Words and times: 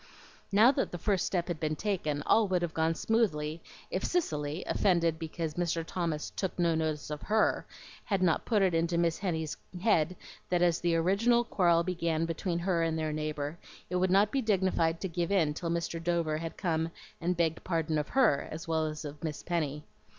Now 0.51 0.71
that 0.71 0.91
the 0.91 0.97
first 0.97 1.27
step 1.27 1.47
had 1.47 1.59
been 1.59 1.75
taken, 1.75 2.23
all 2.25 2.47
would 2.47 2.63
have 2.63 2.73
gone 2.73 2.95
smoothly 2.95 3.61
if 3.91 4.03
Cicely, 4.03 4.63
offended 4.65 5.19
because 5.19 5.53
Mr. 5.53 5.83
Thomas 5.85 6.31
took 6.31 6.57
no 6.57 6.73
notice 6.73 7.11
of 7.11 7.21
HER, 7.21 7.67
had 8.05 8.23
not 8.23 8.43
put 8.43 8.63
it 8.63 8.73
into 8.73 8.97
Miss 8.97 9.19
Henny's 9.19 9.57
head 9.79 10.15
that 10.49 10.63
as 10.63 10.79
the 10.79 10.95
original 10.95 11.43
quarrel 11.43 11.83
began 11.83 12.25
between 12.25 12.57
her 12.57 12.81
and 12.81 12.97
their 12.97 13.13
neighbor, 13.13 13.59
it 13.91 13.97
would 13.97 14.09
not 14.09 14.31
be 14.31 14.41
dignified 14.41 14.99
to 15.01 15.07
give 15.07 15.31
in 15.31 15.53
till 15.53 15.69
Mr. 15.69 16.03
Dover 16.03 16.37
had 16.39 16.57
come 16.57 16.89
and 17.21 17.37
begged 17.37 17.63
pardon 17.63 17.99
of 17.99 18.09
HER 18.09 18.47
as 18.49 18.67
well 18.67 18.87
as 18.87 19.05
of 19.05 19.23
Miss 19.23 19.43
Penny. 19.43 19.83